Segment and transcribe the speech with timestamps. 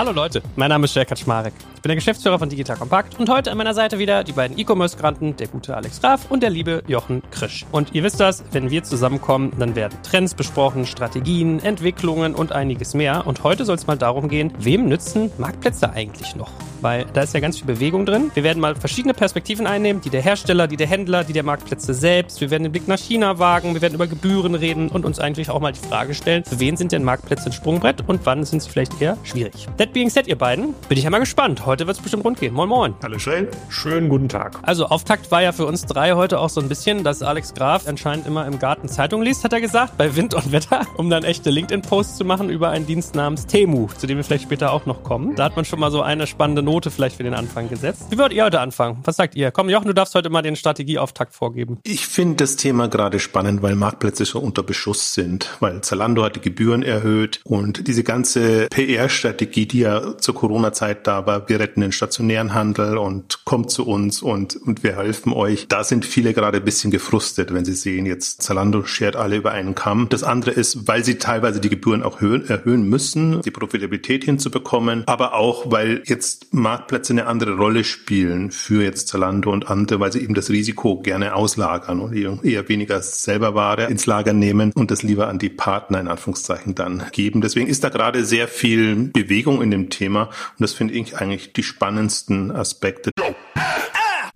[0.00, 1.52] Hallo Leute, mein Name ist Jörg Kaczmarek.
[1.74, 4.58] Ich bin der Geschäftsführer von Digital Compact und heute an meiner Seite wieder die beiden
[4.58, 7.66] E-Commerce-Granten, der gute Alex Graf und der liebe Jochen Krisch.
[7.70, 12.94] Und ihr wisst das, wenn wir zusammenkommen, dann werden Trends besprochen, Strategien, Entwicklungen und einiges
[12.94, 13.26] mehr.
[13.26, 16.50] Und heute soll es mal darum gehen, wem nützen Marktplätze eigentlich noch?
[16.80, 18.30] Weil da ist ja ganz viel Bewegung drin.
[18.34, 21.94] Wir werden mal verschiedene Perspektiven einnehmen, die der Hersteller, die der Händler, die der Marktplätze
[21.94, 22.40] selbst.
[22.40, 25.50] Wir werden den Blick nach China wagen, wir werden über Gebühren reden und uns eigentlich
[25.50, 28.62] auch mal die Frage stellen, für wen sind denn Marktplätze ein Sprungbrett und wann sind
[28.62, 29.66] sie vielleicht eher schwierig?
[29.78, 31.66] That being said, ihr beiden, bin ich ja mal gespannt.
[31.66, 32.54] Heute wird es bestimmt rund gehen.
[32.54, 32.94] Moin, moin.
[33.02, 33.48] Hallo Schön.
[33.68, 34.58] Schönen guten Tag.
[34.62, 37.86] Also, Auftakt war ja für uns drei heute auch so ein bisschen, dass Alex Graf
[37.86, 41.24] anscheinend immer im Garten Zeitung liest, hat er gesagt, bei Wind und Wetter, um dann
[41.24, 44.86] echte LinkedIn-Posts zu machen über einen Dienst namens Temu, zu dem wir vielleicht später auch
[44.86, 45.34] noch kommen.
[45.36, 48.04] Da hat man schon mal so eine spannende Note vielleicht für den Anfang gesetzt.
[48.10, 48.98] Wie würdet ihr heute anfangen?
[49.02, 49.50] Was sagt ihr?
[49.50, 51.80] Komm, Jochen, du darfst heute mal den Strategieauftakt vorgeben.
[51.82, 56.36] Ich finde das Thema gerade spannend, weil Marktplätze schon unter Beschuss sind, weil Zalando hat
[56.36, 61.80] die Gebühren erhöht und diese ganze PR-Strategie, die ja zur Corona-Zeit da war, wir retten
[61.80, 65.66] den stationären Handel und kommt zu uns und, und wir helfen euch.
[65.66, 69.50] Da sind viele gerade ein bisschen gefrustet, wenn sie sehen, jetzt Zalando schert alle über
[69.50, 70.08] einen Kamm.
[70.08, 75.34] Das andere ist, weil sie teilweise die Gebühren auch erhöhen müssen, die Profitabilität hinzubekommen, aber
[75.34, 80.20] auch, weil jetzt Marktplätze eine andere Rolle spielen für jetzt Zalando und andere, weil sie
[80.20, 85.02] eben das Risiko gerne auslagern und eher weniger selber Ware ins Lager nehmen und das
[85.02, 87.40] lieber an die Partner in Anführungszeichen dann geben.
[87.40, 91.52] Deswegen ist da gerade sehr viel Bewegung in dem Thema und das finde ich eigentlich
[91.52, 93.10] die spannendsten Aspekte.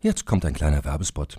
[0.01, 1.39] Jetzt kommt ein kleiner Werbespot.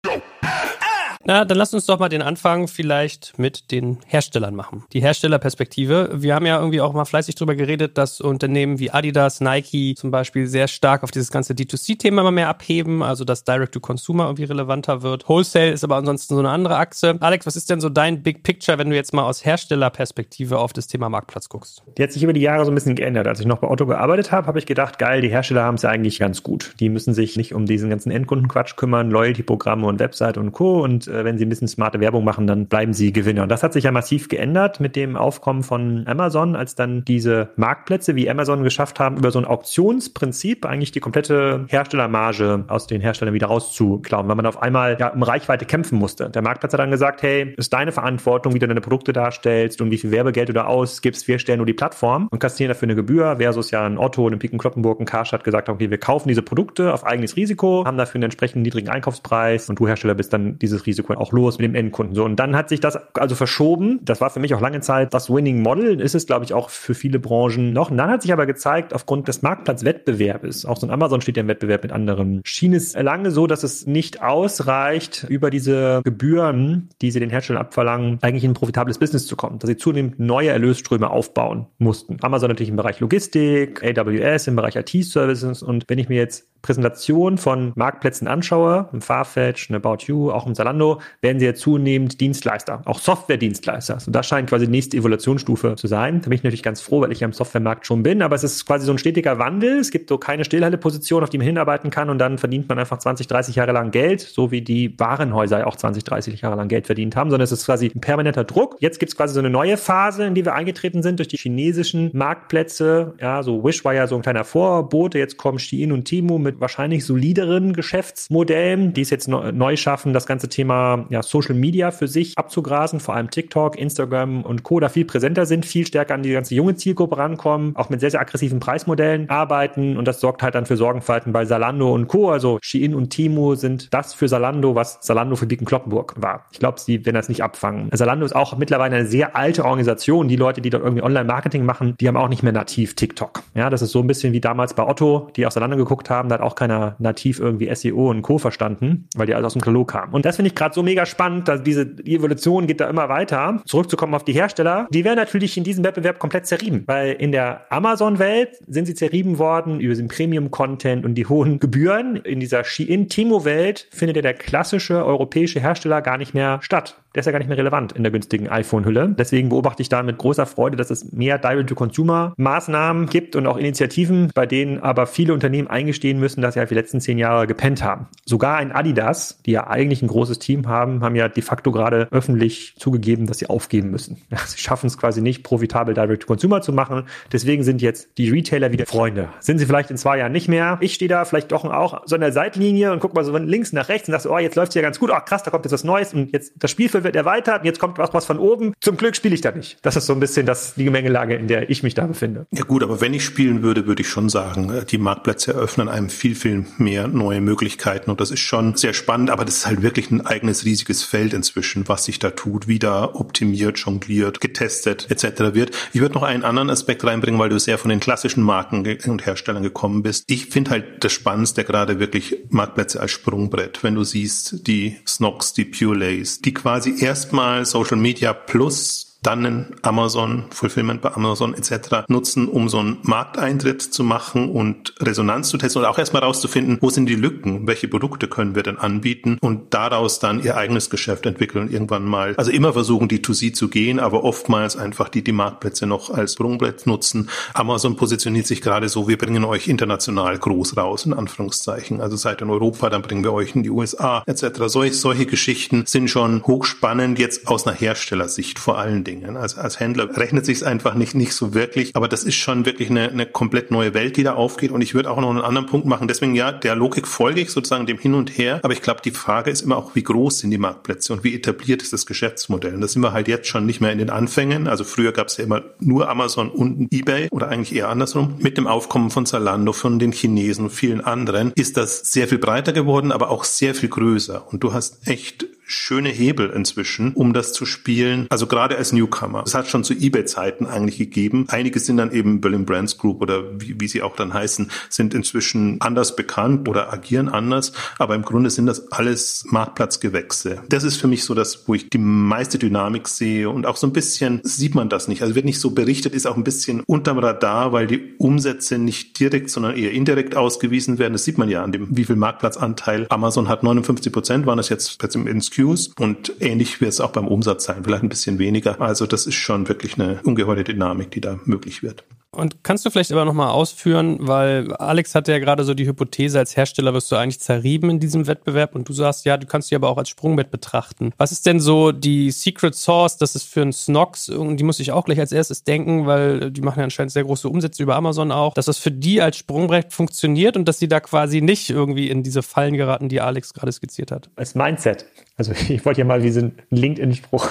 [1.23, 4.85] Na, dann lass uns doch mal den Anfang vielleicht mit den Herstellern machen.
[4.93, 6.09] Die Herstellerperspektive.
[6.15, 10.09] Wir haben ja irgendwie auch mal fleißig drüber geredet, dass Unternehmen wie Adidas, Nike zum
[10.09, 15.03] Beispiel sehr stark auf dieses ganze D2C-Thema immer mehr abheben, also dass Direct-to-Consumer irgendwie relevanter
[15.03, 15.29] wird.
[15.29, 17.17] Wholesale ist aber ansonsten so eine andere Achse.
[17.19, 20.73] Alex, was ist denn so dein Big Picture, wenn du jetzt mal aus Herstellerperspektive auf
[20.73, 21.83] das Thema Marktplatz guckst?
[21.97, 23.27] Die hat sich über die Jahre so ein bisschen geändert.
[23.27, 25.83] Als ich noch bei Otto gearbeitet habe, habe ich gedacht, geil, die Hersteller haben es
[25.83, 26.73] ja eigentlich ganz gut.
[26.79, 30.81] Die müssen sich nicht um diesen ganzen Endkundenquatsch kümmern, Loyalty-Programme und Website und Co.
[30.81, 33.43] Und wenn sie ein bisschen smarte Werbung machen, dann bleiben sie Gewinner.
[33.43, 37.49] Und das hat sich ja massiv geändert mit dem Aufkommen von Amazon, als dann diese
[37.55, 43.01] Marktplätze wie Amazon geschafft haben, über so ein Auktionsprinzip eigentlich die komplette Herstellermarge aus den
[43.01, 46.29] Herstellern wieder rauszuklauen, weil man auf einmal ja um Reichweite kämpfen musste.
[46.29, 49.91] Der Marktplatz hat dann gesagt, hey, ist deine Verantwortung, wie du deine Produkte darstellst und
[49.91, 51.27] wie viel Werbegeld du da ausgibst.
[51.27, 54.39] Wir stellen nur die Plattform und kassieren dafür eine Gebühr, versus ja ein Otto, ein
[54.39, 57.97] Piken Kloppenburg, ein Karstadt gesagt haben, okay, wir kaufen diese Produkte auf eigenes Risiko, haben
[57.97, 61.65] dafür einen entsprechend niedrigen Einkaufspreis und du Hersteller bist dann dieses Risiko auch los mit
[61.65, 62.15] dem Endkunden.
[62.15, 63.99] So, und dann hat sich das also verschoben.
[64.03, 66.69] Das war für mich auch lange Zeit das Winning Model, ist es, glaube ich, auch
[66.69, 67.91] für viele Branchen noch.
[67.91, 71.41] Und dann hat sich aber gezeigt, aufgrund des Marktplatzwettbewerbes, auch so ein Amazon steht ja
[71.41, 76.89] im Wettbewerb mit anderen, schien es lange so, dass es nicht ausreicht, über diese Gebühren,
[77.01, 80.19] die sie den Herstellern abverlangen, eigentlich in ein profitables Business zu kommen, dass sie zunehmend
[80.19, 82.17] neue Erlösströme aufbauen mussten.
[82.21, 87.37] Amazon natürlich im Bereich Logistik, AWS im Bereich IT-Services und wenn ich mir jetzt Präsentation
[87.37, 90.90] von Marktplätzen anschaue, im Farfetch, eine About You, auch im Zalando,
[91.21, 93.95] Werden sie ja zunehmend Dienstleister, auch Software-Dienstleister.
[93.95, 96.21] Also das scheint quasi die nächste Evolutionsstufe zu sein.
[96.21, 98.43] Da bin ich natürlich ganz froh, weil ich ja im Softwaremarkt schon bin, aber es
[98.43, 99.79] ist quasi so ein stetiger Wandel.
[99.79, 102.97] Es gibt so keine Stillhalteposition, auf die man hinarbeiten kann und dann verdient man einfach
[102.97, 106.85] 20, 30 Jahre lang Geld, so wie die Warenhäuser auch 20, 30 Jahre lang Geld
[106.85, 108.77] verdient haben, sondern es ist quasi ein permanenter Druck.
[108.79, 111.37] Jetzt gibt es quasi so eine neue Phase, in die wir eingetreten sind durch die
[111.37, 113.13] chinesischen Marktplätze.
[113.19, 115.17] Ja, so Wish war ja so ein kleiner Vorbote.
[115.17, 120.25] Jetzt kommen Shein und Timo mit wahrscheinlich solideren Geschäftsmodellen, die es jetzt neu schaffen, das
[120.25, 124.79] ganze Thema ja, Social Media für sich abzugrasen, vor allem TikTok, Instagram und Co.
[124.79, 128.11] da viel präsenter sind, viel stärker an die ganze junge Zielgruppe rankommen, auch mit sehr,
[128.11, 132.29] sehr aggressiven Preismodellen arbeiten und das sorgt halt dann für Sorgenfalten bei Salando und Co.
[132.29, 136.45] Also Shein und Timo sind das für Salando, was Salando für Biken Kloppenburg war.
[136.51, 137.89] Ich glaube, sie werden das nicht abfangen.
[137.91, 140.27] Salando ist auch mittlerweile eine sehr alte Organisation.
[140.27, 143.43] Die Leute, die dort irgendwie Online-Marketing machen, die haben auch nicht mehr nativ TikTok.
[143.55, 146.35] Ja, das ist so ein bisschen wie damals bei Otto, die auseinander geguckt haben, da
[146.35, 148.37] hat auch keiner nativ irgendwie SEO und Co.
[148.37, 150.13] verstanden, weil die alles aus dem Katalog kamen.
[150.13, 153.09] Und das finde ich gerade so mega spannend, dass diese die Evolution geht da immer
[153.09, 153.61] weiter.
[153.65, 157.65] Zurückzukommen auf die Hersteller, die werden natürlich in diesem Wettbewerb komplett zerrieben, weil in der
[157.71, 162.17] Amazon-Welt sind sie zerrieben worden über den Premium-Content und die hohen Gebühren.
[162.17, 167.25] In dieser Shein-Timo-Welt findet ja der klassische europäische Hersteller gar nicht mehr statt der ist
[167.25, 169.15] ja gar nicht mehr relevant in der günstigen iPhone-Hülle.
[169.17, 174.31] Deswegen beobachte ich da mit großer Freude, dass es mehr Direct-to-Consumer-Maßnahmen gibt und auch Initiativen,
[174.33, 177.83] bei denen aber viele Unternehmen eingestehen müssen, dass sie halt die letzten zehn Jahre gepennt
[177.83, 178.07] haben.
[178.25, 182.07] Sogar ein Adidas, die ja eigentlich ein großes Team haben, haben ja de facto gerade
[182.11, 184.21] öffentlich zugegeben, dass sie aufgeben müssen.
[184.29, 187.03] Ja, sie schaffen es quasi nicht, profitabel Direct-to-Consumer zu machen.
[187.31, 189.29] Deswegen sind jetzt die Retailer wieder Freunde.
[189.39, 190.77] Sind sie vielleicht in zwei Jahren nicht mehr?
[190.81, 193.47] Ich stehe da vielleicht doch auch so an der Seitlinie und guck mal so von
[193.47, 195.11] links nach rechts und so, oh, jetzt läuft's ja ganz gut.
[195.13, 197.79] Ach krass, da kommt jetzt was Neues und jetzt das Spiel wird erweitert und jetzt
[197.79, 198.73] kommt was, was von oben.
[198.79, 199.77] Zum Glück spiele ich da nicht.
[199.81, 202.45] Das ist so ein bisschen das, die Gemengelage, in der ich mich da befinde.
[202.51, 205.89] Ja gut, aber wenn ich spielen würde, würde ich schon sagen, äh, die Marktplätze eröffnen
[205.89, 209.65] einem viel, viel mehr neue Möglichkeiten und das ist schon sehr spannend, aber das ist
[209.65, 214.41] halt wirklich ein eigenes riesiges Feld inzwischen, was sich da tut, wie da optimiert, jongliert,
[214.41, 215.53] getestet etc.
[215.53, 215.71] wird.
[215.93, 219.25] Ich würde noch einen anderen Aspekt reinbringen, weil du sehr von den klassischen Marken und
[219.25, 220.23] Herstellern gekommen bist.
[220.27, 223.83] Ich finde halt das Spannendste gerade wirklich Marktplätze als Sprungbrett.
[223.83, 229.45] Wenn du siehst, die Snox, die Pure Lays, die quasi erstmal Social Media plus dann
[229.45, 232.07] einen Amazon, Fulfillment bei Amazon etc.
[232.07, 236.79] nutzen, um so einen Markteintritt zu machen und Resonanz zu testen oder auch erstmal rauszufinden,
[236.81, 240.89] wo sind die Lücken, welche Produkte können wir denn anbieten und daraus dann ihr eigenes
[240.89, 242.33] Geschäft entwickeln irgendwann mal.
[242.37, 246.09] Also immer versuchen, die to sie zu gehen, aber oftmals einfach die, die Marktplätze noch
[246.09, 247.29] als Sprungbrett nutzen.
[247.53, 252.01] Amazon positioniert sich gerade so, wir bringen euch international groß raus, in Anführungszeichen.
[252.01, 254.63] Also seid in Europa, dann bringen wir euch in die USA etc.
[254.65, 259.10] Solche, solche Geschichten sind schon hochspannend, jetzt aus einer Herstellersicht vor allen Dingen.
[259.11, 259.37] Dingen.
[259.37, 261.95] Also als Händler rechnet sich einfach nicht, nicht so wirklich.
[261.95, 264.71] Aber das ist schon wirklich eine, eine komplett neue Welt, die da aufgeht.
[264.71, 266.07] Und ich würde auch noch einen anderen Punkt machen.
[266.07, 268.59] Deswegen ja, der Logik folge ich sozusagen dem Hin und Her.
[268.63, 271.35] Aber ich glaube, die Frage ist immer auch, wie groß sind die Marktplätze und wie
[271.35, 272.75] etabliert ist das Geschäftsmodell.
[272.75, 274.67] Und da sind wir halt jetzt schon nicht mehr in den Anfängen.
[274.67, 278.35] Also früher gab es ja immer nur Amazon und eBay oder eigentlich eher andersrum.
[278.39, 282.37] Mit dem Aufkommen von Zalando, von den Chinesen und vielen anderen ist das sehr viel
[282.37, 284.47] breiter geworden, aber auch sehr viel größer.
[284.51, 288.27] Und du hast echt schöne Hebel inzwischen, um das zu spielen.
[288.29, 289.43] Also gerade als Newcomer.
[289.45, 291.45] Es hat schon zu eBay-Zeiten eigentlich gegeben.
[291.47, 295.13] Einige sind dann eben Berlin Brands Group oder wie, wie sie auch dann heißen, sind
[295.13, 297.71] inzwischen anders bekannt oder agieren anders.
[297.97, 300.61] Aber im Grunde sind das alles Marktplatzgewächse.
[300.67, 303.87] Das ist für mich so das, wo ich die meiste Dynamik sehe und auch so
[303.87, 305.21] ein bisschen sieht man das nicht.
[305.21, 309.19] Also wird nicht so berichtet, ist auch ein bisschen unterm Radar, weil die Umsätze nicht
[309.19, 311.13] direkt, sondern eher indirekt ausgewiesen werden.
[311.13, 313.63] Das sieht man ja an dem, wie viel Marktplatzanteil Amazon hat.
[313.63, 317.65] 59 Prozent waren das jetzt im SQ Views und ähnlich wird es auch beim Umsatz
[317.65, 318.81] sein, vielleicht ein bisschen weniger.
[318.81, 322.03] Also das ist schon wirklich eine ungeheure Dynamik, die da möglich wird.
[322.33, 326.39] Und kannst du vielleicht aber nochmal ausführen, weil Alex hatte ja gerade so die Hypothese,
[326.39, 329.69] als Hersteller wirst du eigentlich zerrieben in diesem Wettbewerb und du sagst, ja, du kannst
[329.69, 331.11] dich aber auch als Sprungbrett betrachten.
[331.17, 334.93] Was ist denn so die Secret Source, das ist für einen Snox, die muss ich
[334.93, 338.31] auch gleich als erstes denken, weil die machen ja anscheinend sehr große Umsätze über Amazon
[338.31, 342.09] auch, dass das für die als Sprungbrett funktioniert und dass sie da quasi nicht irgendwie
[342.09, 344.29] in diese Fallen geraten, die Alex gerade skizziert hat.
[344.37, 345.05] Als Mindset.
[345.37, 347.49] Also ich wollte ja mal diesen LinkedIn-Spruch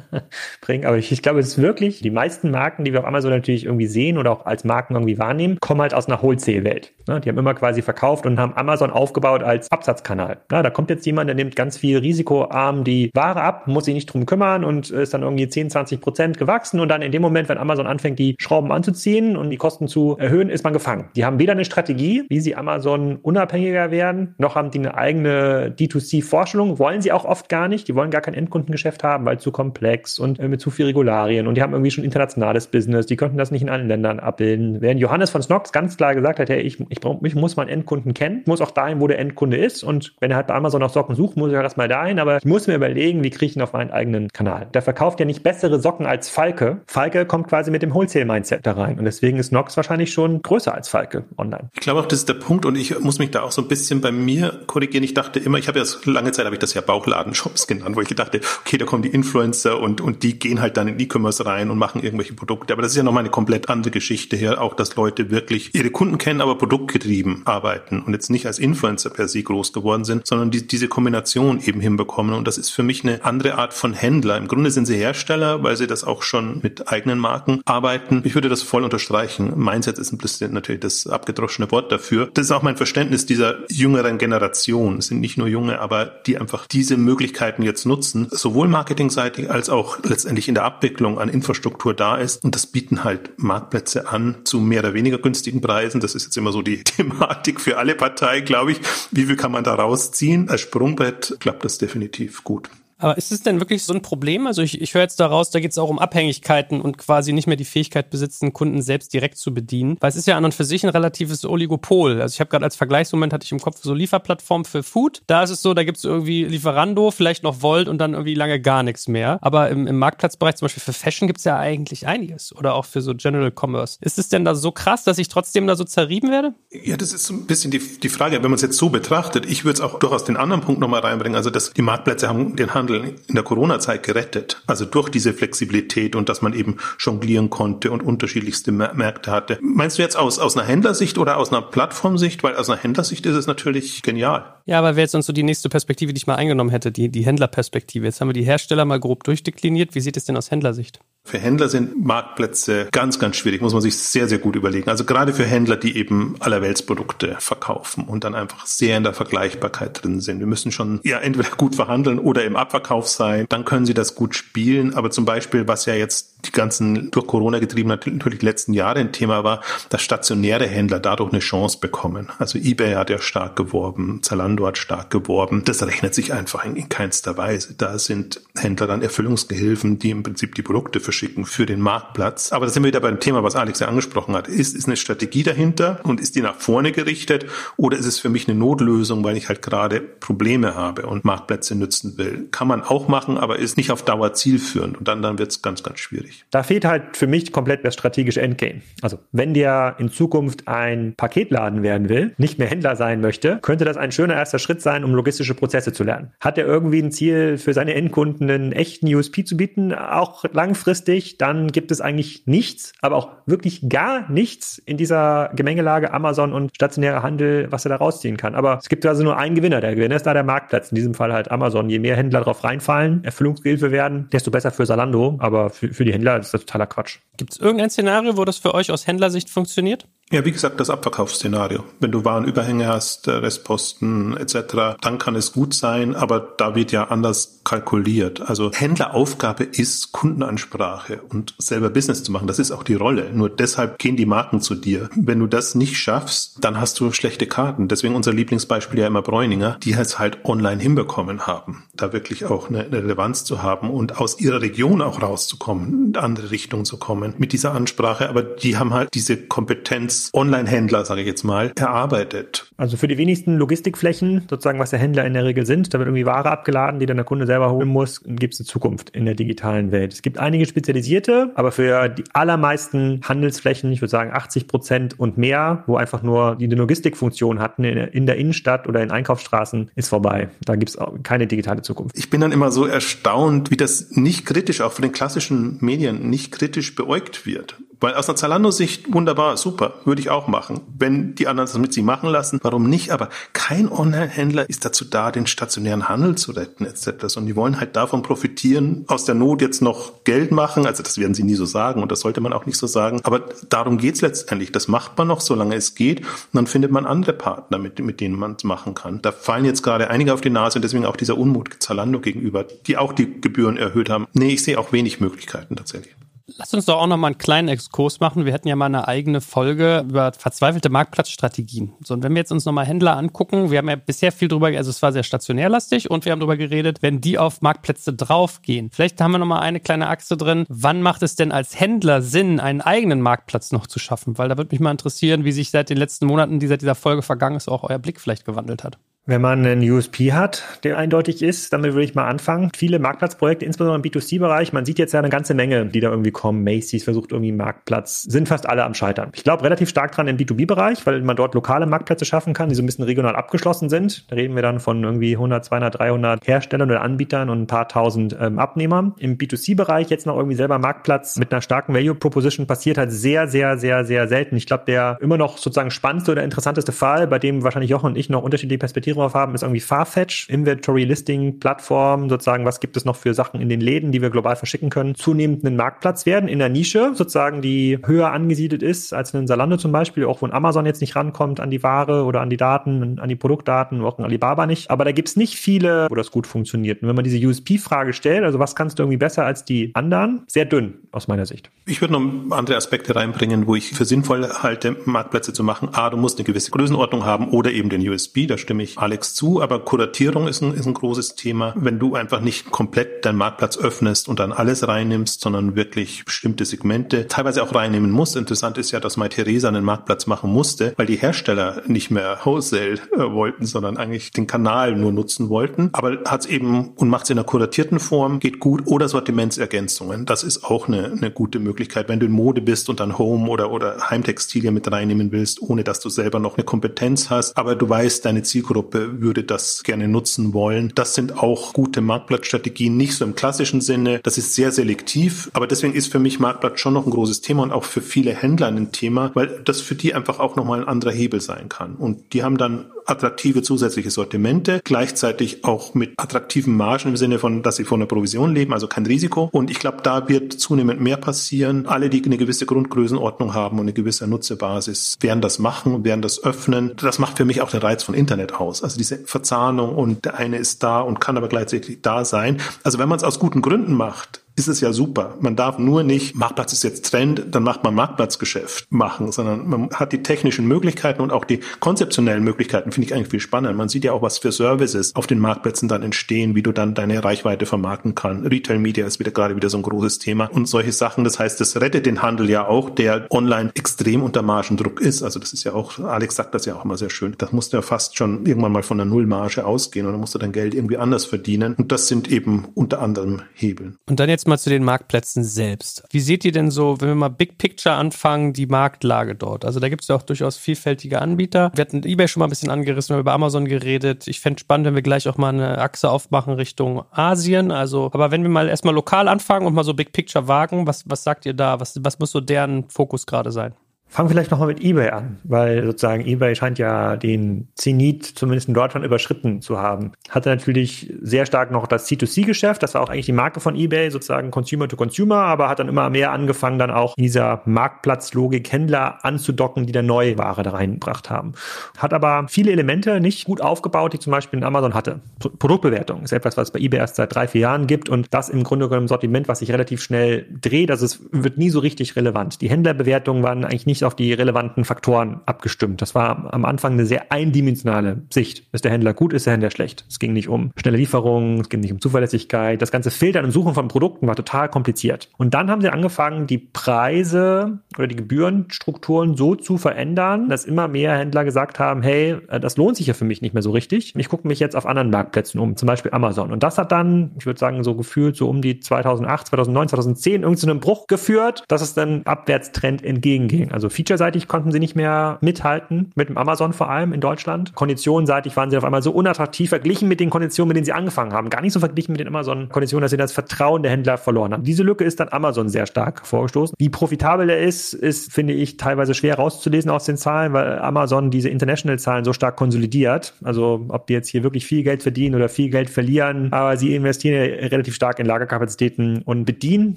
[0.60, 3.30] bringen, aber ich, ich glaube, es ist wirklich, die meisten Marken, die wir auf Amazon
[3.30, 6.92] natürlich irgendwie sehen, oder auch als Marken irgendwie wahrnehmen, kommen halt aus einer Wholesale-Welt.
[7.08, 7.20] Ne?
[7.20, 10.40] Die haben immer quasi verkauft und haben Amazon aufgebaut als Absatzkanal.
[10.48, 14.06] Da kommt jetzt jemand, der nimmt ganz viel risikoarm die Ware ab, muss sich nicht
[14.06, 17.48] drum kümmern und ist dann irgendwie 10, 20 Prozent gewachsen und dann in dem Moment,
[17.48, 21.08] wenn Amazon anfängt, die Schrauben anzuziehen und die Kosten zu erhöhen, ist man gefangen.
[21.16, 25.74] Die haben weder eine Strategie, wie sie Amazon unabhängiger werden, noch haben die eine eigene
[25.78, 27.88] D2C-Vorstellung, wollen sie auch oft gar nicht.
[27.88, 31.46] Die wollen gar kein Endkundengeschäft haben, weil zu komplex und äh, mit zu viel Regularien
[31.46, 34.80] und die haben irgendwie schon internationales Business, die könnten das nicht in allen Ländern abbilden.
[34.80, 38.14] Während Johannes von Snox ganz klar gesagt hat, hey, ich, ich, ich muss meinen Endkunden
[38.14, 39.82] kennen, muss auch dahin, wo der Endkunde ist.
[39.82, 42.18] Und wenn er halt bei Amazon nach Socken sucht, muss ich auch erstmal dahin.
[42.18, 44.68] Aber ich muss mir überlegen, wie kriege ich ihn auf meinen eigenen Kanal.
[44.72, 46.80] Der verkauft ja nicht bessere Socken als Falke.
[46.86, 48.98] Falke kommt quasi mit dem Wholesale-Mindset da rein.
[48.98, 51.70] Und deswegen ist Nox wahrscheinlich schon größer als Falke online.
[51.74, 52.66] Ich glaube auch, das ist der Punkt.
[52.66, 55.04] Und ich muss mich da auch so ein bisschen bei mir korrigieren.
[55.04, 58.00] Ich dachte immer, ich habe ja lange Zeit, habe ich das ja Bauchladen-Shops genannt, wo
[58.00, 61.44] ich dachte, okay, da kommen die Influencer und, und die gehen halt dann in E-Commerce
[61.44, 62.72] rein und machen irgendwelche Produkte.
[62.72, 64.60] Aber das ist ja nochmal eine komplett andere Geschichte hier.
[64.60, 69.10] Auch, dass Leute wirklich ihre Kunden kennen, aber produktgetrieben arbeiten und jetzt nicht als Influencer
[69.10, 72.34] per se groß geworden sind, sondern die, diese Kombination eben hinbekommen.
[72.34, 74.36] Und das ist für mich eine andere Art von Händler.
[74.36, 78.22] Im Grunde sind sie Hersteller, weil sie das auch schon mit eigenen Marken arbeiten.
[78.24, 79.52] Ich würde das voll unterstreichen.
[79.56, 82.30] Mindset ist ein bisschen natürlich das abgedroschene Wort dafür.
[82.34, 84.98] Das ist auch mein Verständnis dieser jüngeren Generation.
[84.98, 89.68] Es sind nicht nur junge, aber die einfach diese Möglichkeiten jetzt nutzen, sowohl marketingseitig als
[89.68, 92.44] auch letztendlich in der Abwicklung an Infrastruktur da ist.
[92.44, 96.00] Und das bieten halt Marktplätze an zu mehr oder weniger günstigen Preisen.
[96.00, 98.80] Das ist jetzt immer so die Thematik für alle Parteien, glaube ich.
[99.10, 100.48] Wie viel kann man da rausziehen?
[100.48, 102.70] Als Sprungbrett klappt das definitiv gut.
[103.02, 104.46] Aber ist es denn wirklich so ein Problem?
[104.46, 107.46] Also ich, ich höre jetzt daraus, da geht es auch um Abhängigkeiten und quasi nicht
[107.46, 109.96] mehr die Fähigkeit besitzen, Kunden selbst direkt zu bedienen.
[110.00, 112.22] Weil es ist ja an und für sich ein relatives Oligopol.
[112.22, 115.22] Also ich habe gerade als Vergleichsmoment hatte ich im Kopf so Lieferplattform für Food.
[115.26, 118.34] Da ist es so, da gibt es irgendwie Lieferando, vielleicht noch Volt und dann irgendwie
[118.34, 119.38] lange gar nichts mehr.
[119.42, 122.54] Aber im, im Marktplatzbereich, zum Beispiel für Fashion, gibt es ja eigentlich einiges.
[122.54, 123.98] Oder auch für so General Commerce.
[124.00, 126.54] Ist es denn da so krass, dass ich trotzdem da so zerrieben werde?
[126.70, 129.46] Ja, das ist so ein bisschen die, die Frage, wenn man es jetzt so betrachtet.
[129.46, 131.36] Ich würde es auch durchaus den anderen Punkt nochmal reinbringen.
[131.36, 134.62] Also dass die Marktplätze haben den Handel Handel in der Corona-Zeit gerettet.
[134.66, 139.58] Also durch diese Flexibilität und dass man eben jonglieren konnte und unterschiedlichste Märkte hatte.
[139.60, 142.42] Meinst du jetzt aus, aus einer Händlersicht oder aus einer Plattformsicht?
[142.42, 144.44] Weil aus einer Händlersicht ist es natürlich genial.
[144.66, 147.08] Ja, aber wäre jetzt sonst so die nächste Perspektive, die ich mal eingenommen hätte, die,
[147.08, 148.06] die Händlerperspektive.
[148.06, 149.94] Jetzt haben wir die Hersteller mal grob durchdekliniert.
[149.94, 151.00] Wie sieht es denn aus Händlersicht?
[151.24, 154.90] Für Händler sind Marktplätze ganz, ganz schwierig, muss man sich sehr, sehr gut überlegen.
[154.90, 160.02] Also gerade für Händler, die eben Allerweltsprodukte verkaufen und dann einfach sehr in der Vergleichbarkeit
[160.02, 160.40] drin sind.
[160.40, 163.46] Wir müssen schon ja entweder gut verhandeln oder im Abverkauf sein.
[163.48, 164.94] Dann können sie das gut spielen.
[164.94, 169.12] Aber zum Beispiel, was ja jetzt die ganzen durch Corona getrieben natürlich letzten Jahre ein
[169.12, 172.28] Thema war, dass stationäre Händler dadurch eine Chance bekommen.
[172.38, 175.62] Also eBay hat ja stark geworben, Zalando hat stark geworben.
[175.64, 177.74] Das rechnet sich einfach in, in keinster Weise.
[177.76, 182.52] Da sind Händler dann Erfüllungsgehilfen, die im Prinzip die Produkte verschicken für den Marktplatz.
[182.52, 184.48] Aber da sind wir wieder beim Thema, was Alex ja angesprochen hat.
[184.48, 187.46] Ist, ist eine Strategie dahinter und ist die nach vorne gerichtet
[187.76, 191.76] oder ist es für mich eine Notlösung, weil ich halt gerade Probleme habe und Marktplätze
[191.76, 192.48] nützen will?
[192.50, 195.62] Kann man auch machen, aber ist nicht auf Dauer zielführend und dann, dann wird es
[195.62, 196.44] ganz, ganz schwierig schwierig.
[196.50, 198.82] Da fehlt halt für mich komplett das strategische Endgame.
[199.00, 203.84] Also wenn der in Zukunft ein Paketladen werden will, nicht mehr Händler sein möchte, könnte
[203.84, 206.32] das ein schöner erster Schritt sein, um logistische Prozesse zu lernen.
[206.40, 211.38] Hat er irgendwie ein Ziel für seine Endkunden einen echten USP zu bieten, auch langfristig,
[211.38, 216.74] dann gibt es eigentlich nichts, aber auch wirklich gar nichts in dieser Gemengelage Amazon und
[216.74, 218.54] stationärer Handel, was er da rausziehen kann.
[218.54, 219.80] Aber es gibt also nur einen Gewinner.
[219.80, 220.90] Der Gewinner ist da der Marktplatz.
[220.90, 221.88] In diesem Fall halt Amazon.
[221.90, 225.36] Je mehr Händler drauf reinfallen, Erfüllungsgehilfe werden, desto besser für Salando.
[225.38, 227.18] Aber für, für die Händler Händler ist das totaler Quatsch.
[227.36, 230.06] Gibt es irgendein Szenario, wo das für euch aus Händlersicht funktioniert?
[230.30, 231.84] Ja, wie gesagt, das Abverkaufsszenario.
[231.98, 236.92] Wenn du Warenüberhänge hast, äh, Restposten etc., dann kann es gut sein, aber da wird
[236.92, 238.42] ja anders kalkuliert.
[238.42, 242.46] Also Händleraufgabe ist Kundenansprache und selber Business zu machen.
[242.46, 243.30] Das ist auch die Rolle.
[243.32, 245.08] Nur deshalb gehen die Marken zu dir.
[245.16, 247.88] Wenn du das nicht schaffst, dann hast du schlechte Karten.
[247.88, 252.68] Deswegen unser Lieblingsbeispiel ja immer Bräuninger, die es halt online hinbekommen haben, da wirklich auch
[252.68, 257.32] eine Relevanz zu haben und aus ihrer Region auch rauszukommen, in andere Richtung zu kommen
[257.38, 258.28] mit dieser Ansprache.
[258.28, 262.70] Aber die haben halt diese Kompetenz Online-Händler, sage ich jetzt mal, erarbeitet.
[262.76, 266.08] Also für die wenigsten Logistikflächen, sozusagen was der Händler in der Regel sind, da wird
[266.08, 269.24] irgendwie Ware abgeladen, die dann der Kunde selber holen muss, gibt es eine Zukunft in
[269.24, 270.12] der digitalen Welt.
[270.12, 275.38] Es gibt einige spezialisierte, aber für die allermeisten Handelsflächen, ich würde sagen 80 Prozent und
[275.38, 280.48] mehr, wo einfach nur die Logistikfunktion hatten in der Innenstadt oder in Einkaufsstraßen, ist vorbei.
[280.64, 282.18] Da gibt es keine digitale Zukunft.
[282.18, 286.30] Ich bin dann immer so erstaunt, wie das nicht kritisch, auch von den klassischen Medien,
[286.30, 287.76] nicht kritisch beäugt wird.
[288.02, 290.80] Weil aus einer Zalando-Sicht wunderbar, super, würde ich auch machen.
[290.98, 293.12] Wenn die anderen das mit sich machen lassen, warum nicht?
[293.12, 297.36] Aber kein Online-Händler ist dazu da, den stationären Handel zu retten etc.
[297.36, 300.84] Und die wollen halt davon profitieren, aus der Not jetzt noch Geld machen.
[300.84, 303.20] Also das werden sie nie so sagen und das sollte man auch nicht so sagen.
[303.22, 304.72] Aber darum geht's letztendlich.
[304.72, 306.22] Das macht man noch, solange es geht.
[306.22, 309.22] Und dann findet man andere Partner, mit, mit denen man es machen kann.
[309.22, 312.64] Da fallen jetzt gerade einige auf die Nase und deswegen auch dieser Unmut Zalando gegenüber,
[312.64, 314.26] die auch die Gebühren erhöht haben.
[314.32, 316.16] Nee, ich sehe auch wenig Möglichkeiten tatsächlich.
[316.46, 318.44] Lass uns doch auch noch mal einen kleinen Exkurs machen.
[318.44, 321.92] Wir hätten ja mal eine eigene Folge über verzweifelte Marktplatzstrategien.
[322.04, 324.48] So, und wenn wir jetzt uns noch mal Händler angucken, wir haben ja bisher viel
[324.48, 328.12] drüber, also es war sehr stationärlastig und wir haben darüber geredet, wenn die auf Marktplätze
[328.12, 328.90] draufgehen.
[328.92, 330.64] Vielleicht haben wir noch mal eine kleine Achse drin.
[330.68, 334.36] Wann macht es denn als Händler Sinn, einen eigenen Marktplatz noch zu schaffen?
[334.38, 336.94] Weil da würde mich mal interessieren, wie sich seit den letzten Monaten, die seit dieser
[336.94, 338.98] Folge vergangen ist, auch euer Blick vielleicht gewandelt hat.
[339.24, 342.72] Wenn man einen USP hat, der eindeutig ist, damit würde ich mal anfangen.
[342.74, 346.32] Viele Marktplatzprojekte, insbesondere im B2C-Bereich, man sieht jetzt ja eine ganze Menge, die da irgendwie
[346.32, 346.64] kommen.
[346.64, 349.30] Macy's versucht irgendwie Marktplatz, sind fast alle am Scheitern.
[349.36, 352.74] Ich glaube relativ stark dran im B2B-Bereich, weil man dort lokale Marktplätze schaffen kann, die
[352.74, 354.28] so ein bisschen regional abgeschlossen sind.
[354.28, 357.86] Da reden wir dann von irgendwie 100, 200, 300 Herstellern oder Anbietern und ein paar
[357.86, 359.14] tausend ähm, Abnehmern.
[359.18, 363.78] Im B2C-Bereich jetzt noch irgendwie selber Marktplatz mit einer starken Value-Proposition passiert halt sehr, sehr,
[363.78, 364.56] sehr, sehr selten.
[364.56, 368.18] Ich glaube, der immer noch sozusagen spannendste oder interessanteste Fall, bei dem wahrscheinlich Jochen und
[368.18, 372.96] ich noch unterschiedliche Perspektiven drauf haben, ist irgendwie Farfetch, Inventory Listing Plattform, sozusagen, was gibt
[372.96, 376.26] es noch für Sachen in den Läden, die wir global verschicken können, zunehmend einen Marktplatz
[376.26, 380.42] werden in der Nische, sozusagen, die höher angesiedelt ist als in Salando zum Beispiel, auch
[380.42, 383.36] wo ein Amazon jetzt nicht rankommt an die Ware oder an die Daten, an die
[383.36, 384.90] Produktdaten, auch ein Alibaba nicht.
[384.90, 387.02] Aber da gibt es nicht viele, wo das gut funktioniert.
[387.02, 390.42] Und wenn man diese USP-Frage stellt, also was kannst du irgendwie besser als die anderen,
[390.46, 391.70] sehr dünn aus meiner Sicht.
[391.86, 395.90] Ich würde noch andere Aspekte reinbringen, wo ich für sinnvoll halte, Marktplätze zu machen.
[395.92, 399.34] A, du musst eine gewisse Größenordnung haben oder eben den USP, da stimme ich Alex
[399.34, 401.74] zu, aber Kuratierung ist ein, ist ein großes Thema.
[401.76, 406.64] Wenn du einfach nicht komplett deinen Marktplatz öffnest und dann alles reinnimmst, sondern wirklich bestimmte
[406.64, 408.36] Segmente teilweise auch reinnehmen musst.
[408.36, 412.38] Interessant ist ja, dass Mai Theresa einen Marktplatz machen musste, weil die Hersteller nicht mehr
[412.44, 415.90] Wholesale äh, wollten, sondern eigentlich den Kanal nur nutzen wollten.
[415.92, 420.26] Aber hat es eben und macht es in einer kuratierten Form, geht gut oder Sortimentsergänzungen.
[420.26, 423.50] Das ist auch eine, eine gute Möglichkeit, wenn du in Mode bist und dann Home
[423.50, 427.56] oder, oder Heimtextilien mit reinnehmen willst, ohne dass du selber noch eine Kompetenz hast.
[427.56, 430.92] Aber du weißt, deine Zielgruppe würde das das gerne nutzen wollen.
[430.94, 434.20] Das sind auch gute Marktplatzstrategien, nicht so im klassischen Sinne.
[434.22, 437.62] Das ist sehr selektiv, aber deswegen ist für mich Marktplatz schon noch ein großes Thema
[437.62, 440.88] und auch für viele Händler ein Thema, weil das für die einfach auch nochmal ein
[440.88, 441.94] anderer Hebel sein kann.
[441.94, 447.62] Und die haben dann attraktive zusätzliche Sortimente, gleichzeitig auch mit attraktiven Margen im Sinne von,
[447.62, 449.48] dass sie von der Provision leben, also kein Risiko.
[449.52, 451.86] Und ich glaube, da wird zunehmend mehr passieren.
[451.86, 456.42] Alle, die eine gewisse Grundgrößenordnung haben und eine gewisse Nutzerbasis, werden das machen, werden das
[456.44, 456.92] öffnen.
[456.96, 458.81] Das macht für mich auch den Reiz von Internet aus.
[458.82, 462.60] Also diese Verzahnung und der eine ist da und kann aber gleichzeitig da sein.
[462.82, 465.36] Also wenn man es aus guten Gründen macht, ist es ja super.
[465.40, 469.90] Man darf nur nicht, Marktplatz ist jetzt Trend, dann macht man Marktplatzgeschäft machen, sondern man
[469.90, 473.76] hat die technischen Möglichkeiten und auch die konzeptionellen Möglichkeiten, finde ich eigentlich viel spannender.
[473.76, 476.94] Man sieht ja auch, was für Services auf den Marktplätzen dann entstehen, wie du dann
[476.94, 478.50] deine Reichweite vermarkten kannst.
[478.50, 481.24] Retail Media ist wieder gerade wieder so ein großes Thema und solche Sachen.
[481.24, 485.22] Das heißt, das rettet den Handel ja auch, der online extrem unter Margendruck ist.
[485.22, 487.34] Also das ist ja auch, Alex sagt das ja auch immer sehr schön.
[487.38, 490.34] Das musst du ja fast schon irgendwann mal von der Nullmarge ausgehen und dann musst
[490.34, 491.74] du dein Geld irgendwie anders verdienen.
[491.74, 493.96] Und das sind eben unter anderem Hebeln.
[494.08, 496.02] Und dann jetzt jetzt mal zu den Marktplätzen selbst.
[496.10, 499.64] Wie seht ihr denn so, wenn wir mal Big Picture anfangen, die Marktlage dort?
[499.64, 501.70] Also da gibt es ja auch durchaus vielfältige Anbieter.
[501.74, 504.26] Wir hatten eBay schon mal ein bisschen angerissen, wir haben über Amazon geredet.
[504.26, 507.70] Ich fände spannend, wenn wir gleich auch mal eine Achse aufmachen Richtung Asien.
[507.70, 511.08] Also, aber wenn wir mal erstmal lokal anfangen und mal so Big Picture wagen, was,
[511.08, 511.78] was sagt ihr da?
[511.78, 513.74] Was, was muss so deren Fokus gerade sein?
[514.12, 518.74] Fangen vielleicht nochmal mit eBay an, weil sozusagen eBay scheint ja den Zenit zumindest in
[518.74, 520.12] Deutschland überschritten zu haben.
[520.28, 524.10] Hatte natürlich sehr stark noch das C2C-Geschäft, das war auch eigentlich die Marke von eBay,
[524.10, 528.70] sozusagen Consumer to Consumer, aber hat dann immer mehr angefangen, dann auch in dieser Marktplatzlogik
[528.70, 531.54] Händler anzudocken, die dann neue Ware da reingebracht haben.
[531.96, 535.20] Hat aber viele Elemente nicht gut aufgebaut, die zum Beispiel in Amazon hatte.
[535.58, 538.62] Produktbewertung ist etwas, was bei eBay erst seit drei, vier Jahren gibt und das im
[538.62, 542.60] Grunde genommen Sortiment, was sich relativ schnell dreht, also es wird nie so richtig relevant.
[542.60, 546.02] Die Händlerbewertungen waren eigentlich nicht auf die relevanten Faktoren abgestimmt.
[546.02, 548.66] Das war am Anfang eine sehr eindimensionale Sicht.
[548.72, 550.04] Ist der Händler gut, ist der Händler schlecht?
[550.08, 552.80] Es ging nicht um schnelle Lieferungen, es ging nicht um Zuverlässigkeit.
[552.82, 555.28] Das ganze Filtern und Suchen von Produkten war total kompliziert.
[555.38, 560.88] Und dann haben sie angefangen, die Preise oder die Gebührenstrukturen so zu verändern, dass immer
[560.88, 563.70] mehr Händler gesagt haben, hey, äh, das lohnt sich ja für mich nicht mehr so
[563.70, 564.14] richtig.
[564.16, 566.52] Ich gucke mich jetzt auf anderen Marktplätzen um, zum Beispiel Amazon.
[566.52, 570.42] Und das hat dann, ich würde sagen, so gefühlt so um die 2008, 2009, 2010
[570.42, 573.72] irgendwie zu einem Bruch geführt, dass es dann Abwärtstrend entgegenging.
[573.72, 577.74] Also featureseitig konnten sie nicht mehr mithalten, mit dem Amazon vor allem in Deutschland.
[577.74, 581.32] Konditionenseitig waren sie auf einmal so unattraktiv verglichen mit den Konditionen, mit denen sie angefangen
[581.32, 581.50] haben.
[581.50, 584.64] Gar nicht so verglichen mit den Amazon-Konditionen, dass sie das Vertrauen der Händler verloren haben.
[584.64, 586.74] Diese Lücke ist dann Amazon sehr stark vorgestoßen.
[586.78, 591.30] Wie profitabel er ist, ist, finde ich, teilweise schwer rauszulesen aus den Zahlen, weil Amazon
[591.30, 593.34] diese International-Zahlen so stark konsolidiert.
[593.42, 596.94] Also ob die jetzt hier wirklich viel Geld verdienen oder viel Geld verlieren, aber sie
[596.94, 599.96] investieren ja relativ stark in Lagerkapazitäten und bedienen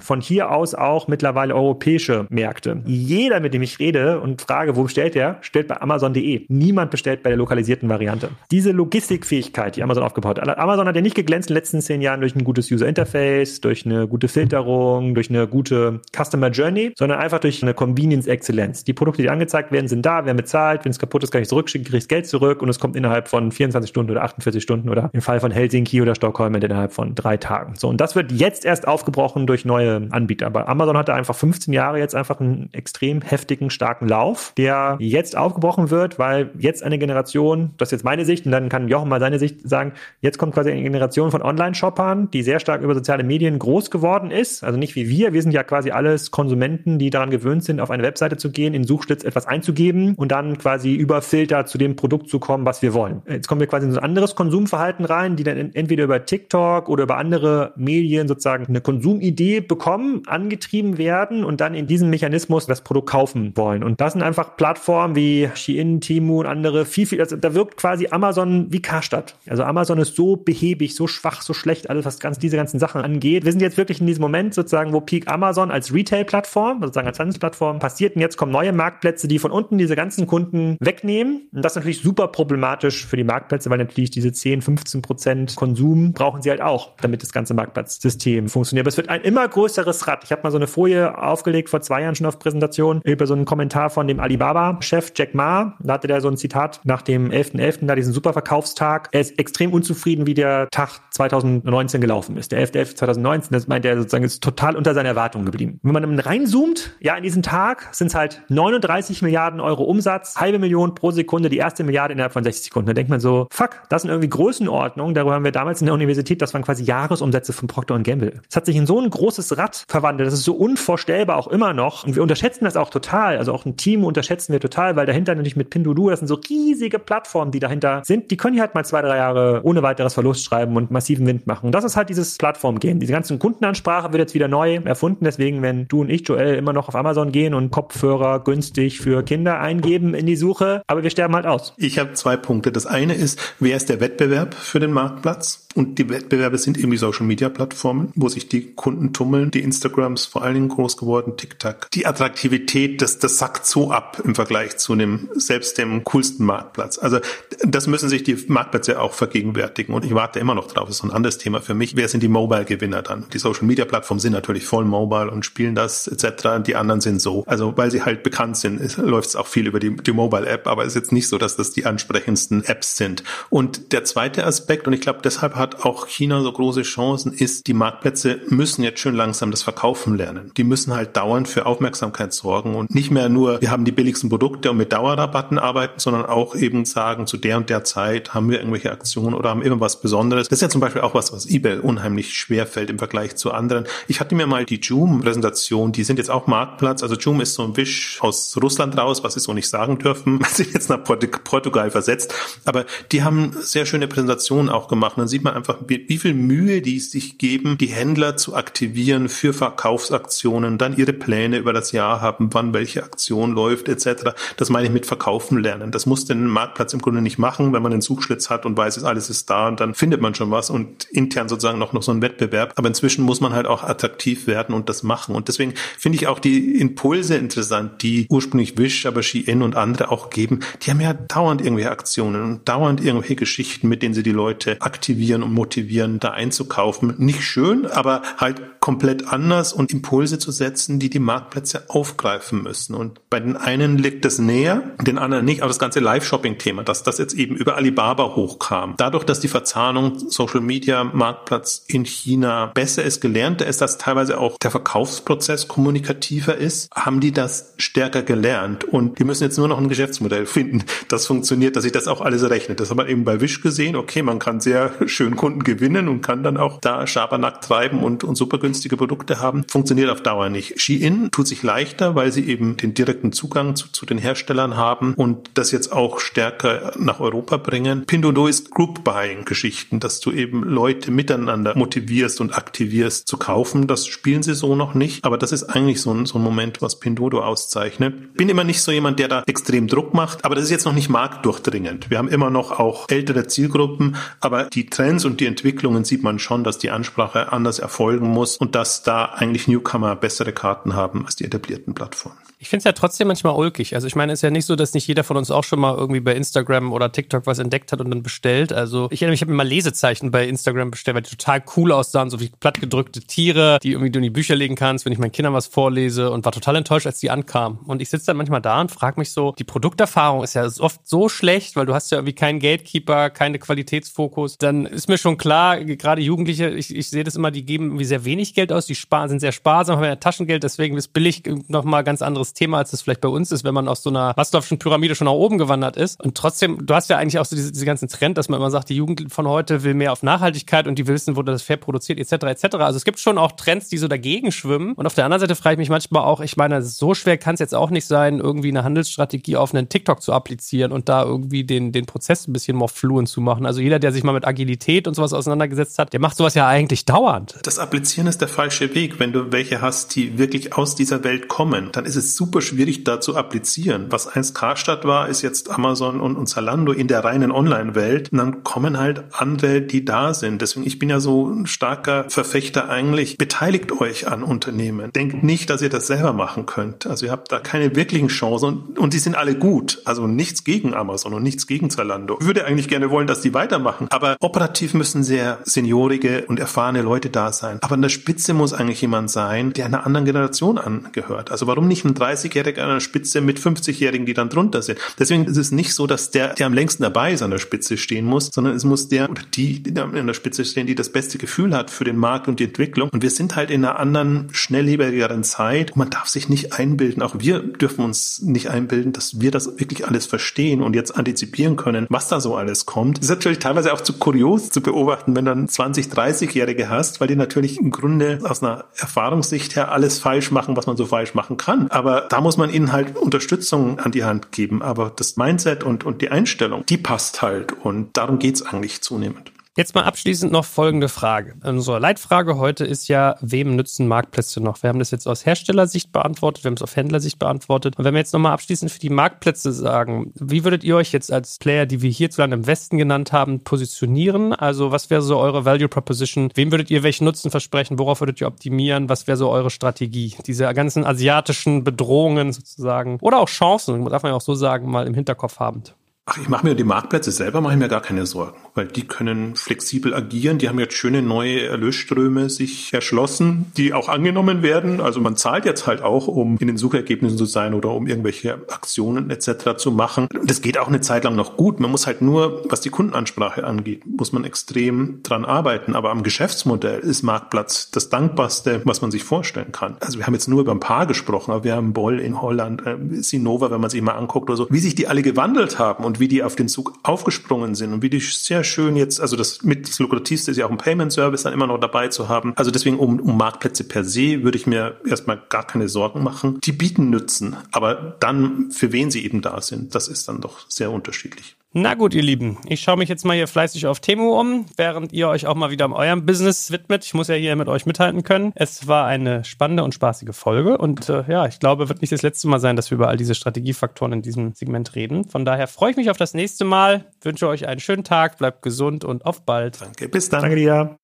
[0.00, 2.82] von hier aus auch mittlerweile europäische Märkte.
[2.84, 6.46] Jeder, mit dem ich ich rede und frage, wo bestellt der, stellt bei Amazon.de.
[6.48, 8.30] Niemand bestellt bei der lokalisierten Variante.
[8.50, 10.58] Diese Logistikfähigkeit, die Amazon aufgebaut hat.
[10.58, 13.60] Amazon hat ja nicht geglänzt in den letzten zehn Jahren durch ein gutes User Interface,
[13.60, 18.84] durch eine gute Filterung, durch eine gute Customer Journey, sondern einfach durch eine Convenience Exzellenz.
[18.84, 21.48] Die Produkte, die angezeigt werden, sind da, wer bezahlt, wenn es kaputt ist, kann ich
[21.48, 25.10] zurückschicken, kriegst Geld zurück und es kommt innerhalb von 24 Stunden oder 48 Stunden oder
[25.12, 27.74] im Fall von Helsinki oder Stockholm innerhalb von drei Tagen.
[27.76, 30.46] So, und das wird jetzt erst aufgebrochen durch neue Anbieter.
[30.46, 35.36] Aber Amazon hatte einfach 15 Jahre jetzt einfach einen extrem heftigen, starken Lauf, der jetzt
[35.36, 39.08] aufgebrochen wird, weil jetzt eine Generation, das ist jetzt meine Sicht, und dann kann Jochen
[39.08, 42.94] mal seine Sicht sagen, jetzt kommt quasi eine Generation von Online-Shoppern, die sehr stark über
[42.94, 44.64] soziale Medien groß geworden ist.
[44.64, 45.32] Also nicht wie wir.
[45.32, 48.74] Wir sind ja quasi alles Konsumenten, die daran gewöhnt sind, auf eine Webseite zu gehen,
[48.74, 52.82] in Suchschlitz etwas einzugeben und dann quasi über Filter zu dem Produkt zu kommen, was
[52.82, 53.22] wir wollen.
[53.28, 56.88] Jetzt kommen wir quasi in so ein anderes Konsumverhalten rein, die dann entweder über TikTok
[56.88, 62.66] oder über andere Medien sozusagen eine Konsumidee bekommen, angetrieben werden und dann in diesem Mechanismus
[62.66, 63.82] das Produkt kaufen wollen.
[63.82, 67.76] Und das sind einfach Plattformen wie Shein, Temu und andere viel, viel, also da wirkt
[67.76, 69.36] quasi Amazon wie Karstadt.
[69.48, 73.02] Also Amazon ist so behäbig, so schwach, so schlecht, alles, was ganz diese ganzen Sachen
[73.02, 73.44] angeht.
[73.44, 77.18] Wir sind jetzt wirklich in diesem Moment sozusagen, wo Peak Amazon als Retail-Plattform, sozusagen als
[77.18, 81.48] Handelsplattform passiert und jetzt kommen neue Marktplätze, die von unten diese ganzen Kunden wegnehmen.
[81.52, 85.56] Und das ist natürlich super problematisch für die Marktplätze, weil natürlich diese 10, 15 Prozent
[85.56, 88.84] Konsum brauchen sie halt auch, damit das ganze Marktplatzsystem funktioniert.
[88.84, 90.24] Aber es wird ein immer größeres Rad.
[90.24, 93.34] Ich habe mal so eine Folie aufgelegt vor zwei Jahren schon auf Präsentation über so
[93.34, 95.76] einen Kommentar von dem Alibaba-Chef Jack Ma.
[95.80, 99.08] Da hatte der so ein Zitat nach dem 11.11., .11., da diesen Superverkaufstag.
[99.12, 102.52] Er ist extrem unzufrieden, wie der Tag 2019 gelaufen ist.
[102.52, 105.80] Der 11.11.2019, das meint er sozusagen, ist total unter seiner Erwartung geblieben.
[105.82, 110.36] Wenn man dann reinzoomt, ja, in diesen Tag sind es halt 39 Milliarden Euro Umsatz,
[110.36, 112.88] halbe Million pro Sekunde, die erste Milliarde innerhalb von 60 Sekunden.
[112.88, 115.14] Da denkt man so, fuck, das sind irgendwie Größenordnungen.
[115.14, 118.40] Darüber haben wir damals in der Universität, das waren quasi Jahresumsätze von Procter Gamble.
[118.48, 120.26] Es hat sich in so ein großes Rad verwandelt.
[120.26, 122.04] Das ist so unvorstellbar auch immer noch.
[122.04, 123.35] Und wir unterschätzen das auch total.
[123.38, 126.34] Also auch ein Team unterschätzen wir total, weil dahinter natürlich mit Pinduoduo, das sind so
[126.34, 128.30] riesige Plattformen, die dahinter sind.
[128.30, 131.46] Die können hier halt mal zwei, drei Jahre ohne weiteres Verlust schreiben und massiven Wind
[131.46, 131.66] machen.
[131.66, 133.00] Und das ist halt dieses Plattform-Game.
[133.00, 135.24] Diese ganzen Kundenansprache wird jetzt wieder neu erfunden.
[135.24, 139.22] Deswegen, wenn du und ich, Joel, immer noch auf Amazon gehen und Kopfhörer günstig für
[139.22, 141.74] Kinder eingeben in die Suche, aber wir sterben halt aus.
[141.76, 142.72] Ich habe zwei Punkte.
[142.72, 145.66] Das eine ist, wer ist der Wettbewerb für den Marktplatz?
[145.76, 149.50] Und die Wettbewerbe sind eben die Social Media Plattformen, wo sich die Kunden tummeln.
[149.50, 151.90] Die Instagrams vor allen Dingen groß geworden, TikTok.
[151.92, 156.96] Die Attraktivität, das, das sackt so ab im Vergleich zu dem, selbst dem coolsten Marktplatz.
[156.96, 157.18] Also,
[157.64, 159.94] das müssen sich die Marktplätze auch vergegenwärtigen.
[159.94, 160.86] Und ich warte immer noch drauf.
[160.86, 161.96] Das ist ein anderes Thema für mich.
[161.96, 163.26] Wer sind die Mobile-Gewinner dann?
[163.32, 166.62] Die Social Media Plattformen sind natürlich voll mobile und spielen das etc.
[166.64, 167.42] Die anderen sind so.
[167.48, 170.68] Also, weil sie halt bekannt sind, läuft es auch viel über die, die Mobile-App.
[170.68, 173.24] Aber es ist jetzt nicht so, dass das die ansprechendsten Apps sind.
[173.50, 177.66] Und der zweite Aspekt, und ich glaube, deshalb hat auch China so große Chancen, ist,
[177.66, 180.52] die Marktplätze müssen jetzt schön langsam das Verkaufen lernen.
[180.56, 184.30] Die müssen halt dauernd für Aufmerksamkeit sorgen und nicht mehr nur, wir haben die billigsten
[184.30, 188.50] Produkte und mit Dauerrabatten arbeiten, sondern auch eben sagen, zu der und der Zeit haben
[188.50, 190.48] wir irgendwelche Aktionen oder haben irgendwas Besonderes.
[190.48, 193.52] Das ist ja zum Beispiel auch was, was eBay unheimlich schwer fällt im Vergleich zu
[193.52, 193.84] anderen.
[194.08, 197.02] Ich hatte mir mal die Joom-Präsentation, die sind jetzt auch Marktplatz.
[197.02, 200.40] Also Joom ist so ein Wisch aus Russland raus, was sie so nicht sagen dürfen,
[200.40, 202.34] weil sie jetzt nach Portugal versetzt.
[202.64, 205.14] Aber die haben sehr schöne Präsentationen auch gemacht.
[205.16, 209.52] Dann sieht man einfach, wie viel Mühe die sich geben, die Händler zu aktivieren für
[209.52, 214.32] Verkaufsaktionen, dann ihre Pläne über das Jahr haben, wann welche Aktion läuft etc.
[214.56, 215.90] Das meine ich mit Verkaufen lernen.
[215.90, 219.02] Das muss den Marktplatz im Grunde nicht machen, wenn man einen Suchschlitz hat und weiß,
[219.04, 222.12] alles ist da und dann findet man schon was und intern sozusagen noch, noch so
[222.12, 222.72] ein Wettbewerb.
[222.76, 225.34] Aber inzwischen muss man halt auch attraktiv werden und das machen.
[225.34, 230.10] Und deswegen finde ich auch die Impulse interessant, die ursprünglich Wish, aber Shein und andere
[230.10, 230.60] auch geben.
[230.82, 234.80] Die haben ja dauernd irgendwelche Aktionen und dauernd irgendwelche Geschichten, mit denen sie die Leute
[234.80, 237.14] aktivieren und motivieren, da einzukaufen.
[237.18, 242.94] Nicht schön, aber halt komplett anders und Impulse zu setzen, die die Marktplätze aufgreifen müssen.
[242.96, 245.62] Und bei den einen liegt es näher, den anderen nicht.
[245.62, 248.94] Aber das ganze Live-Shopping-Thema, dass das jetzt eben über Alibaba hochkam.
[248.96, 254.38] Dadurch, dass die Verzahnung Social Media Marktplatz in China besser ist, gelernter ist, dass teilweise
[254.38, 258.84] auch der Verkaufsprozess kommunikativer ist, haben die das stärker gelernt.
[258.84, 262.20] Und die müssen jetzt nur noch ein Geschäftsmodell finden, das funktioniert, dass sich das auch
[262.20, 262.80] alles rechnet.
[262.80, 263.96] Das hat man eben bei Wish gesehen.
[263.96, 268.24] Okay, man kann sehr schön Kunden gewinnen und kann dann auch da Schabernack treiben und,
[268.24, 269.64] und super günstige Produkte haben.
[269.68, 270.80] Funktioniert auf Dauer nicht.
[270.80, 275.14] Shein tut sich leichter, weil sie eben den direkten Zugang zu, zu den Herstellern haben
[275.14, 278.04] und das jetzt auch stärker nach Europa bringen.
[278.06, 283.86] Pinduoduo ist Group Buying Geschichten, dass du eben Leute miteinander motivierst und aktivierst zu kaufen.
[283.86, 286.82] Das spielen sie so noch nicht, aber das ist eigentlich so ein, so ein Moment,
[286.82, 288.34] was Pinduoduo auszeichnet.
[288.34, 290.92] Bin immer nicht so jemand, der da extrem Druck macht, aber das ist jetzt noch
[290.92, 292.10] nicht marktdurchdringend.
[292.10, 296.38] Wir haben immer noch auch ältere Zielgruppen, aber die Trends und die Entwicklungen sieht man
[296.38, 301.24] schon, dass die Ansprache anders erfolgen muss und dass da eigentlich Newcomer bessere Karten haben
[301.24, 302.45] als die etablierten Plattformen.
[302.58, 303.94] Ich finde es ja trotzdem manchmal ulkig.
[303.94, 305.78] Also ich meine, es ist ja nicht so, dass nicht jeder von uns auch schon
[305.78, 308.72] mal irgendwie bei Instagram oder TikTok was entdeckt hat und dann bestellt.
[308.72, 311.62] Also ich erinnere mich, ich habe mir mal Lesezeichen bei Instagram bestellt, weil die total
[311.76, 315.12] cool aussahen, so wie plattgedrückte Tiere, die irgendwie du in die Bücher legen kannst, wenn
[315.12, 317.78] ich meinen Kindern was vorlese und war total enttäuscht, als die ankamen.
[317.80, 321.06] Und ich sitze dann manchmal da und frage mich so, die Produkterfahrung ist ja oft
[321.06, 324.56] so schlecht, weil du hast ja irgendwie keinen Gatekeeper, keine Qualitätsfokus.
[324.56, 328.06] Dann ist mir schon klar, gerade Jugendliche, ich, ich sehe das immer, die geben irgendwie
[328.06, 331.42] sehr wenig Geld aus, die sparen, sind sehr sparsam, haben ja Taschengeld, deswegen ist billig
[331.68, 334.32] nochmal ganz anderes Thema, als es vielleicht bei uns ist, wenn man aus so einer
[334.34, 336.22] Maslow'schen Pyramide schon nach oben gewandert ist.
[336.22, 338.70] Und trotzdem, du hast ja eigentlich auch so diese, diese ganzen Trend, dass man immer
[338.70, 341.62] sagt, die Jugend von heute will mehr auf Nachhaltigkeit und die will wissen, wo das
[341.62, 342.76] fair produziert, etc., etc.
[342.76, 344.92] Also es gibt schon auch Trends, die so dagegen schwimmen.
[344.92, 347.54] Und auf der anderen Seite frage ich mich manchmal auch, ich meine, so schwer kann
[347.54, 351.24] es jetzt auch nicht sein, irgendwie eine Handelsstrategie auf einen TikTok zu applizieren und da
[351.24, 353.66] irgendwie den, den Prozess ein bisschen more fluent zu machen.
[353.66, 356.68] Also jeder, der sich mal mit Agilität und sowas auseinandergesetzt hat, der macht sowas ja
[356.68, 357.56] eigentlich dauernd.
[357.62, 359.18] Das Applizieren ist der falsche Weg.
[359.18, 363.04] Wenn du welche hast, die wirklich aus dieser Welt kommen, dann ist es super schwierig,
[363.04, 364.06] da zu applizieren.
[364.10, 368.30] Was einst Karstadt war, ist jetzt Amazon und, und Zalando in der reinen Online-Welt.
[368.32, 370.60] Und dann kommen halt andere, die da sind.
[370.60, 373.38] Deswegen, ich bin ja so ein starker Verfechter eigentlich.
[373.38, 375.12] Beteiligt euch an Unternehmen.
[375.12, 377.06] Denkt nicht, dass ihr das selber machen könnt.
[377.06, 380.02] Also ihr habt da keine wirklichen Chancen und, und die sind alle gut.
[380.04, 382.36] Also nichts gegen Amazon und nichts gegen Zalando.
[382.40, 384.08] Ich würde eigentlich gerne wollen, dass die weitermachen.
[384.10, 387.78] Aber operativ müssen sehr seniorige und erfahrene Leute da sein.
[387.80, 391.50] Aber an der Spitze muss eigentlich jemand sein, der einer anderen Generation angehört.
[391.50, 394.98] Also warum nicht ein 30-Jähriger an der Spitze mit 50-Jährigen, die dann drunter sind?
[395.18, 397.96] Deswegen ist es nicht so, dass der, der am längsten dabei ist, an der Spitze
[397.96, 401.10] stehen muss, sondern es muss der oder die, die an der Spitze stehen, die das
[401.10, 403.08] beste Gefühl hat für den Markt und die Entwicklung.
[403.10, 405.92] Und wir sind halt in einer anderen, schnelllebigeren Zeit.
[405.92, 409.78] Und man darf sich nicht einbilden, auch wir dürfen uns nicht einbilden, dass wir das
[409.78, 413.18] wirklich alles verstehen und jetzt antizipieren können, was da so alles kommt.
[413.18, 417.28] Das ist natürlich teilweise auch zu kurios zu beobachten, wenn dann 20, 30-Jährige hast, weil
[417.28, 421.34] die natürlich im Grunde aus einer Erfahrungssicht her alles falsch machen, was man so falsch
[421.34, 421.88] machen kann.
[421.90, 424.82] Aber da muss man ihnen halt Unterstützung an die Hand geben.
[424.82, 427.72] Aber das Mindset und, und die Einstellung, die passt halt.
[427.72, 429.52] Und darum geht's eigentlich zunehmend.
[429.78, 431.54] Jetzt mal abschließend noch folgende Frage.
[431.62, 434.82] Unsere Leitfrage heute ist ja, wem nützen Marktplätze noch?
[434.82, 437.98] Wir haben das jetzt aus Herstellersicht beantwortet, wir haben es auf Händlersicht beantwortet.
[437.98, 441.30] Und wenn wir jetzt nochmal abschließend für die Marktplätze sagen, wie würdet ihr euch jetzt
[441.30, 444.54] als Player, die wir hierzulande im Westen genannt haben, positionieren?
[444.54, 446.50] Also was wäre so eure Value Proposition?
[446.54, 447.98] Wem würdet ihr welchen Nutzen versprechen?
[447.98, 449.10] Worauf würdet ihr optimieren?
[449.10, 450.36] Was wäre so eure Strategie?
[450.46, 455.06] Diese ganzen asiatischen Bedrohungen sozusagen oder auch Chancen, darf man ja auch so sagen, mal
[455.06, 455.94] im Hinterkopf habend.
[456.28, 459.06] Ach, ich mache mir die Marktplätze selber mache ich mir gar keine Sorgen, weil die
[459.06, 460.58] können flexibel agieren.
[460.58, 465.00] Die haben jetzt schöne neue Erlösströme sich erschlossen, die auch angenommen werden.
[465.00, 468.54] Also man zahlt jetzt halt auch, um in den Suchergebnissen zu sein oder um irgendwelche
[468.54, 469.76] Aktionen etc.
[469.76, 470.26] zu machen.
[470.42, 471.78] Das geht auch eine Zeit lang noch gut.
[471.78, 475.94] Man muss halt nur, was die Kundenansprache angeht, muss man extrem dran arbeiten.
[475.94, 479.96] Aber am Geschäftsmodell ist Marktplatz das dankbarste, was man sich vorstellen kann.
[480.00, 482.84] Also wir haben jetzt nur über ein paar gesprochen, aber wir haben Boll in Holland,
[482.84, 486.02] äh, Sinova, wenn man sich mal anguckt oder so, wie sich die alle gewandelt haben
[486.02, 489.20] und und wie die auf den Zug aufgesprungen sind und wie die sehr schön jetzt,
[489.20, 492.08] also das mit das lukrativste ist ja auch ein Payment Service dann immer noch dabei
[492.08, 492.54] zu haben.
[492.56, 496.58] Also deswegen um, um Marktplätze per se würde ich mir erstmal gar keine Sorgen machen.
[496.62, 500.68] Die bieten Nützen, aber dann für wen sie eben da sind, das ist dann doch
[500.68, 501.56] sehr unterschiedlich.
[501.78, 505.12] Na gut, ihr Lieben, ich schaue mich jetzt mal hier fleißig auf Temu um, während
[505.12, 507.04] ihr euch auch mal wieder um eurem Business widmet.
[507.04, 508.52] Ich muss ja hier mit euch mithalten können.
[508.54, 512.22] Es war eine spannende und spaßige Folge und äh, ja, ich glaube, wird nicht das
[512.22, 515.28] letzte Mal sein, dass wir über all diese Strategiefaktoren in diesem Segment reden.
[515.28, 518.62] Von daher freue ich mich auf das nächste Mal, wünsche euch einen schönen Tag, bleibt
[518.62, 519.78] gesund und auf bald.
[519.82, 520.40] Danke, bis dann.
[520.40, 520.96] Danke dir.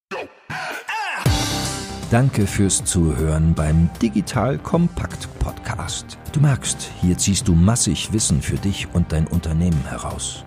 [2.11, 6.17] Danke fürs Zuhören beim Digital Kompakt Podcast.
[6.33, 10.47] Du merkst, hier ziehst du massig Wissen für dich und dein Unternehmen heraus.